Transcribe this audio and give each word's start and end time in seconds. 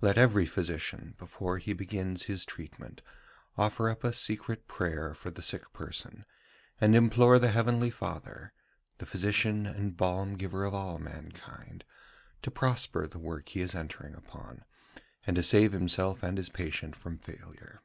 "Let 0.00 0.18
every 0.18 0.44
physician, 0.44 1.14
before 1.18 1.58
he 1.58 1.72
begins 1.72 2.24
his 2.24 2.44
treatment, 2.44 3.00
offer 3.56 3.88
up 3.88 4.02
a 4.02 4.12
secret 4.12 4.66
prayer 4.66 5.14
for 5.14 5.30
the 5.30 5.40
sick 5.40 5.72
person, 5.72 6.24
and 6.80 6.96
implore 6.96 7.38
the 7.38 7.52
heavenly 7.52 7.88
Father, 7.88 8.52
the 8.98 9.06
Physician 9.06 9.64
and 9.66 9.96
Balm 9.96 10.34
giver 10.34 10.64
of 10.64 10.74
all 10.74 10.98
mankind, 10.98 11.84
to 12.42 12.50
prosper 12.50 13.06
the 13.06 13.20
work 13.20 13.50
he 13.50 13.60
is 13.60 13.76
entering 13.76 14.16
upon, 14.16 14.64
and 15.28 15.36
to 15.36 15.44
save 15.44 15.70
himself 15.70 16.24
and 16.24 16.38
his 16.38 16.48
patient 16.48 16.96
from 16.96 17.16
failure." 17.18 17.84